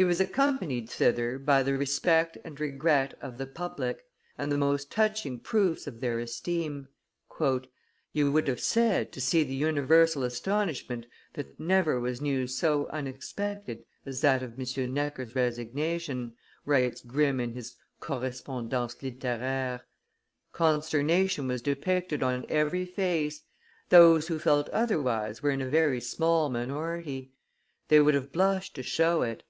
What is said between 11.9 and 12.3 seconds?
was